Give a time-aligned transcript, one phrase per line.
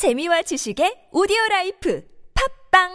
[0.00, 2.02] 재미와 지식의 오디오 라이프
[2.72, 2.88] 팝빵!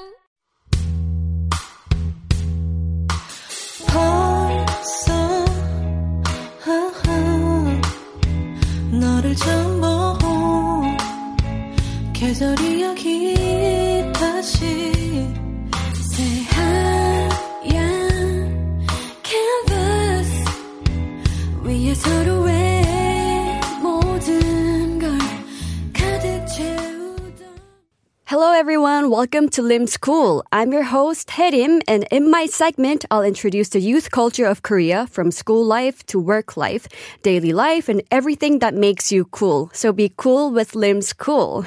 [8.99, 10.97] 너를 처음 본
[12.12, 14.85] 계절이 여기 다시
[29.25, 30.45] Welcome to Lim School.
[30.52, 35.07] I'm your host, Herim, and in my segment, I'll introduce the youth culture of Korea
[35.07, 36.88] from school life to work life,
[37.23, 39.71] daily life, and everything that makes you cool.
[39.73, 41.66] So be cool with Lim School.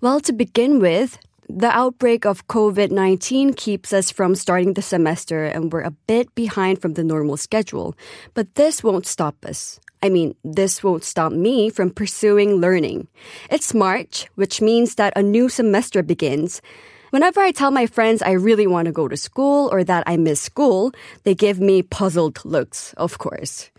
[0.00, 5.46] Well, to begin with, the outbreak of COVID 19 keeps us from starting the semester,
[5.46, 7.96] and we're a bit behind from the normal schedule.
[8.34, 9.80] But this won't stop us.
[10.02, 13.08] I mean, this won't stop me from pursuing learning.
[13.50, 16.62] It's March, which means that a new semester begins.
[17.10, 20.16] Whenever I tell my friends I really want to go to school or that I
[20.16, 20.92] miss school,
[21.24, 23.70] they give me puzzled looks, of course.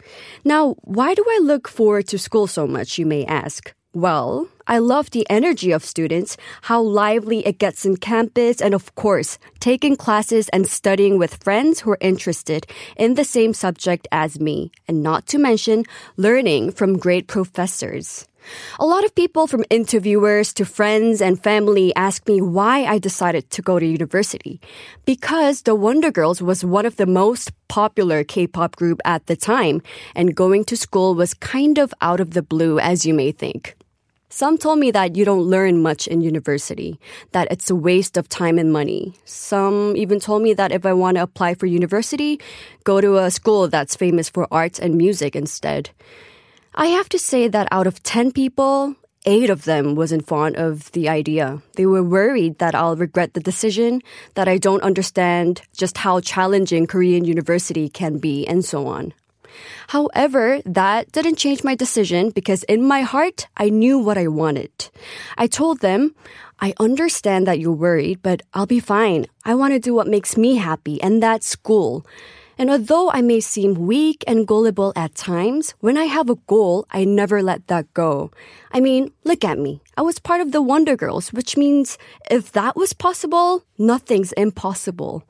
[0.44, 3.74] Now, why do I look forward to school so much, you may ask?
[3.96, 8.94] Well, I love the energy of students, how lively it gets in campus, and of
[8.94, 14.40] course, taking classes and studying with friends who are interested in the same subject as
[14.40, 15.86] me, and not to mention
[16.18, 18.28] learning from great professors.
[18.80, 23.50] A lot of people from interviewers to friends and family ask me why I decided
[23.50, 24.62] to go to university.
[25.04, 29.82] Because the Wonder Girls was one of the most popular K-pop group at the time,
[30.16, 33.76] and going to school was kind of out of the blue as you may think.
[34.32, 37.00] Some told me that you don't learn much in university,
[37.32, 39.16] that it's a waste of time and money.
[39.26, 42.40] Some even told me that if I want to apply for university,
[42.84, 45.90] go to a school that's famous for arts and music instead.
[46.76, 50.92] I have to say that out of 10 people, eight of them wasn't fond of
[50.92, 51.64] the idea.
[51.76, 54.02] They were worried that I'll regret the decision,
[54.36, 59.12] that I don't understand just how challenging Korean university can be, and so on.
[59.88, 64.90] However, that didn't change my decision because in my heart, I knew what I wanted.
[65.38, 66.16] I told them,
[66.60, 69.28] I understand that you're worried, but I'll be fine.
[69.46, 72.06] I want to do what makes me happy, and that's school.
[72.60, 76.86] And although I may seem weak and gullible at times, when I have a goal,
[76.92, 78.32] I never let that go.
[78.74, 79.80] I mean, look at me.
[79.96, 81.98] I was part of the Wonder Girls, which means
[82.30, 85.24] if that was possible, nothing's impossible.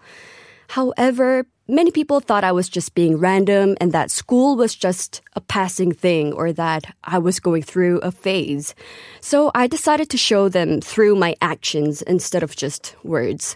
[0.69, 5.41] However, many people thought I was just being random and that school was just a
[5.41, 8.73] passing thing or that I was going through a phase.
[9.21, 13.55] So I decided to show them through my actions instead of just words.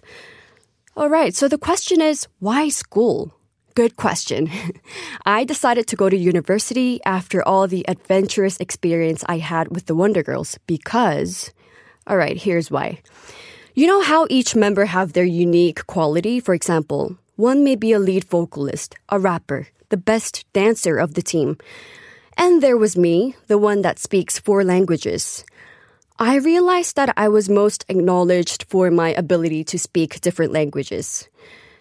[0.95, 3.33] All right, so the question is why school?
[3.73, 4.51] Good question.
[5.25, 9.95] I decided to go to university after all the adventurous experience I had with the
[9.95, 11.51] Wonder Girls because,
[12.05, 13.01] all right, here's why.
[13.73, 16.39] You know how each member have their unique quality?
[16.39, 21.21] For example, one may be a lead vocalist, a rapper, the best dancer of the
[21.21, 21.57] team.
[22.37, 25.45] And there was me, the one that speaks four languages.
[26.19, 31.27] I realized that I was most acknowledged for my ability to speak different languages.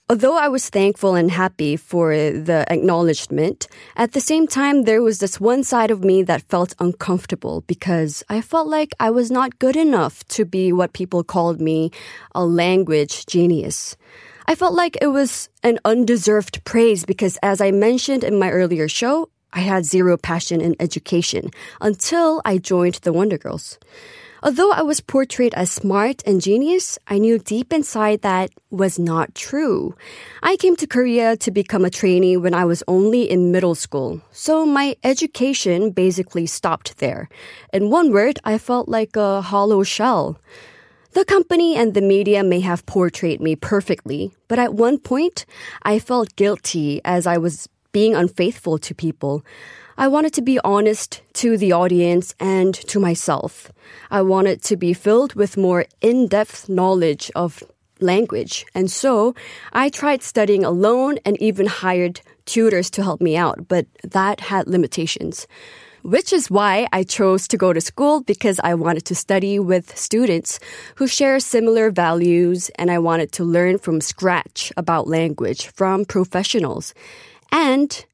[0.09, 5.21] Although I was thankful and happy for the acknowledgement, at the same time, there was
[5.21, 9.59] this one side of me that felt uncomfortable because I felt like I was not
[9.59, 11.93] good enough to be what people called me
[12.35, 13.97] a language genius.
[14.47, 18.89] I felt like it was an undeserved praise because, as I mentioned in my earlier
[18.89, 23.79] show, I had zero passion in education until I joined the Wonder Girls.
[24.45, 29.37] Although I was portrayed as smart and genius, I knew deep inside that was not
[29.37, 29.95] true.
[30.43, 34.21] I came to Korea to become a trainee when I was only in middle school,
[34.33, 37.29] so my education basically stopped there.
[37.73, 40.41] In one word, I felt like a hollow shell.
[41.13, 45.45] The company and the media may have portrayed me perfectly, but at one point,
[45.83, 49.45] I felt guilty as I was being unfaithful to people.
[49.99, 53.71] I wanted to be honest to the audience and to myself.
[54.11, 57.63] I wanted to be filled with more in-depth knowledge of
[58.01, 58.65] language.
[58.75, 59.35] And so
[59.75, 64.67] I tried studying alone and even hired tutors to help me out, but that had
[64.67, 65.47] limitations.
[66.03, 69.97] Which is why I chose to go to school because I wanted to study with
[69.97, 70.59] students
[70.97, 76.93] who share similar values and I wanted to learn from scratch about language from professionals.
[77.53, 78.05] And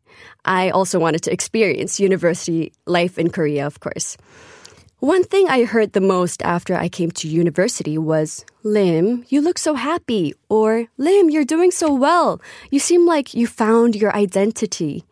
[0.44, 4.18] I also wanted to experience university life in Korea, of course.
[5.00, 9.56] One thing I heard the most after I came to university was, Lim, you look
[9.56, 10.34] so happy.
[10.48, 12.42] Or, Lim, you're doing so well.
[12.70, 15.04] You seem like you found your identity.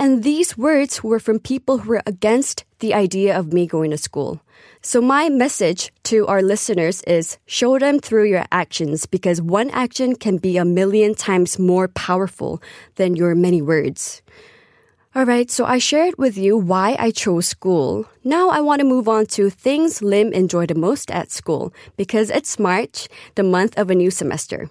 [0.00, 3.98] And these words were from people who were against the idea of me going to
[3.98, 4.40] school.
[4.80, 10.16] So my message to our listeners is show them through your actions because one action
[10.16, 12.62] can be a million times more powerful
[12.94, 14.22] than your many words.
[15.14, 18.08] All right, so I shared with you why I chose school.
[18.24, 22.30] Now I want to move on to things Lim enjoyed the most at school because
[22.30, 24.70] it's March, the month of a new semester.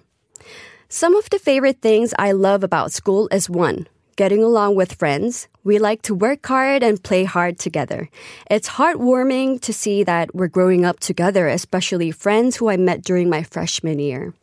[0.88, 5.48] Some of the favorite things I love about school is one, getting along with friends.
[5.64, 8.08] We like to work hard and play hard together.
[8.50, 13.28] It's heartwarming to see that we're growing up together, especially friends who I met during
[13.28, 14.34] my freshman year.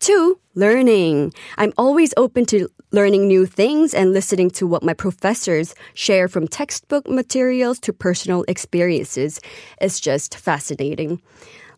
[0.00, 1.32] Two, learning.
[1.56, 6.48] I'm always open to learning new things and listening to what my professors share from
[6.48, 9.40] textbook materials to personal experiences.
[9.80, 11.20] It's just fascinating.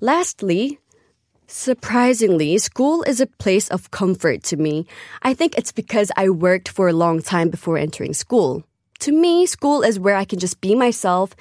[0.00, 0.78] Lastly,
[1.52, 4.86] Surprisingly, school is a place of comfort to me.
[5.22, 8.62] I think it's because I worked for a long time before entering school.
[9.00, 11.34] To me, school is where I can just be myself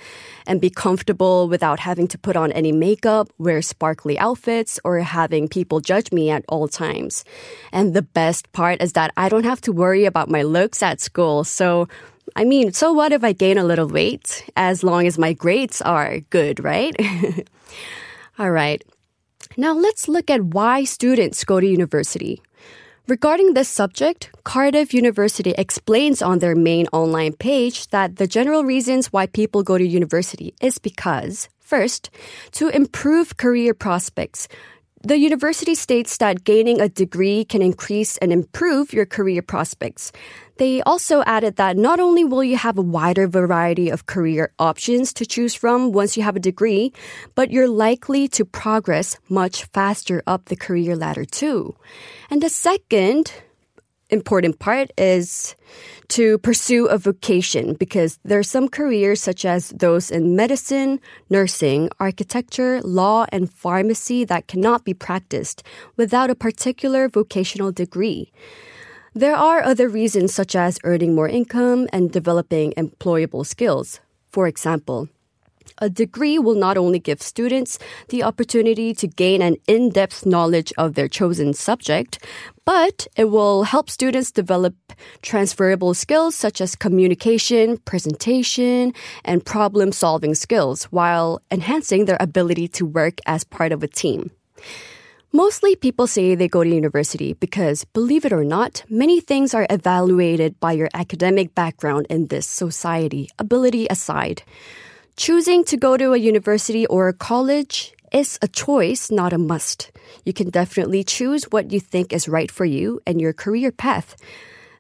[0.47, 5.47] and be comfortable without having to put on any makeup, wear sparkly outfits, or having
[5.47, 7.23] people judge me at all times.
[7.71, 11.01] And the best part is that I don't have to worry about my looks at
[11.01, 11.44] school.
[11.44, 11.88] So,
[12.35, 14.44] I mean, so what if I gain a little weight?
[14.56, 16.95] As long as my grades are good, right?
[18.39, 18.83] all right.
[19.57, 22.41] Now let's look at why students go to university.
[23.07, 29.11] Regarding this subject, Cardiff University explains on their main online page that the general reasons
[29.11, 32.11] why people go to university is because, first,
[32.51, 34.47] to improve career prospects.
[35.01, 40.11] The university states that gaining a degree can increase and improve your career prospects.
[40.57, 45.13] They also added that not only will you have a wider variety of career options
[45.13, 46.91] to choose from once you have a degree,
[47.33, 51.75] but you're likely to progress much faster up the career ladder too.
[52.29, 53.31] And the second
[54.09, 55.56] important part is
[56.09, 61.89] to pursue a vocation because there are some careers such as those in medicine, nursing,
[62.00, 65.63] architecture, law, and pharmacy that cannot be practiced
[65.95, 68.31] without a particular vocational degree.
[69.13, 74.00] There are other reasons such as earning more income and developing employable skills.
[74.31, 75.09] For example,
[75.77, 77.80] a degree will not only give students
[78.10, 82.19] the opportunity to gain an in-depth knowledge of their chosen subject,
[82.66, 84.75] but it will help students develop
[85.21, 88.94] transferable skills such as communication, presentation,
[89.25, 94.31] and problem solving skills while enhancing their ability to work as part of a team.
[95.31, 99.68] Mostly people say they go to university because, believe it or not, many things are
[99.69, 104.42] evaluated by your academic background in this society, ability aside.
[105.19, 109.92] Choosing to go to a university or a college is a choice, not a must.
[110.24, 114.16] You can definitely choose what you think is right for you and your career path.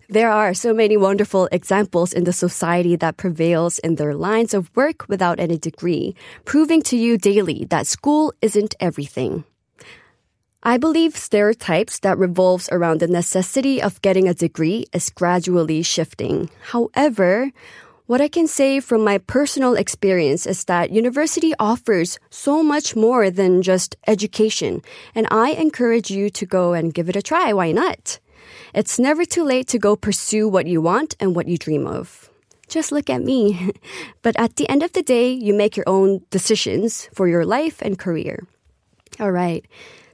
[0.07, 4.71] There are so many wonderful examples in the society that prevails in their lines of
[4.77, 6.15] work without any degree,
[6.45, 9.43] proving to you daily that school isn't everything.
[10.63, 16.49] I believe stereotypes that revolves around the necessity of getting a degree is gradually shifting.
[16.71, 17.51] However,
[18.09, 23.29] what I can say from my personal experience is that university offers so much more
[23.29, 24.81] than just education,
[25.13, 27.53] and I encourage you to go and give it a try.
[27.53, 28.17] Why not?
[28.73, 32.31] It's never too late to go pursue what you want and what you dream of.
[32.67, 33.73] Just look at me.
[34.23, 37.79] But at the end of the day, you make your own decisions for your life
[37.79, 38.41] and career.
[39.19, 39.63] All right.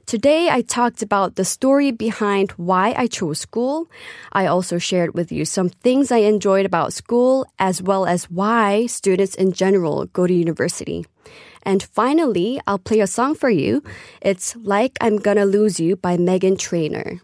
[0.06, 3.90] Today, I talked about the story behind why I chose school.
[4.30, 8.86] I also shared with you some things I enjoyed about school, as well as why
[8.86, 11.06] students in general go to university.
[11.64, 13.82] And finally, I'll play a song for you.
[14.22, 17.20] It's Like I'm Gonna Lose You by Meghan Trainor.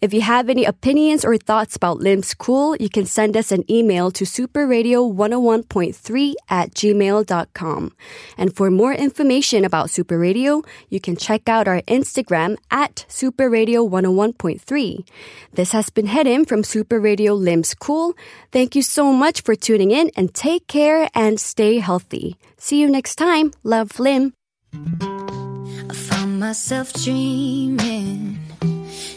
[0.00, 3.70] If you have any opinions or thoughts about Lim School, you can send us an
[3.70, 7.92] email to superradio101.3 at gmail.com.
[8.36, 15.08] And for more information about Super Radio, you can check out our Instagram at superradio101.3.
[15.52, 18.14] This has been Hedim from Super Radio Lim School.
[18.50, 22.36] Thank you so much for tuning in and take care and stay healthy.
[22.58, 23.52] See you next time.
[23.62, 24.32] Love Lim.
[24.72, 28.38] I found myself dreaming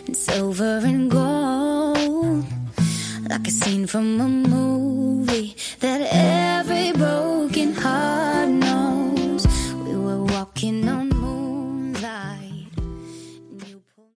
[0.07, 2.45] and silver and gold,
[3.29, 7.34] like a scene from a movie that every boat